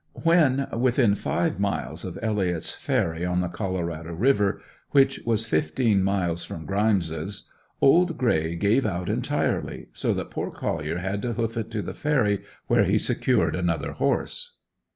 When 0.23 0.67
within 0.75 1.13
five 1.13 1.59
miles 1.59 2.03
of 2.05 2.17
Elliott's 2.23 2.73
ferry 2.73 3.23
on 3.23 3.41
the 3.41 3.47
Colorado 3.47 4.11
river, 4.13 4.59
which 4.89 5.19
was 5.27 5.45
fifteen 5.45 6.01
miles 6.01 6.43
from 6.43 6.65
Grimes' 6.65 7.47
old 7.81 8.17
gray 8.17 8.55
gave 8.55 8.83
out 8.83 9.09
entirely, 9.09 9.89
so 9.93 10.11
that 10.15 10.31
poor 10.31 10.49
Collier 10.49 10.97
had 10.97 11.21
to 11.21 11.33
hoof 11.33 11.55
it 11.55 11.69
to 11.69 11.83
the 11.83 11.93
ferry 11.93 12.41
where 12.65 12.85
he 12.85 12.97
secured 12.97 13.55
another 13.55 13.91
horse. 13.91 14.55